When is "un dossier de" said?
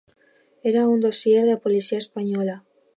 0.93-1.53